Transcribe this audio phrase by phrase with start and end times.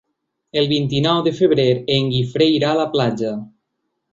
[0.61, 1.67] El vint-i-nou de febrer
[1.99, 3.39] en Guifré irà a la platja.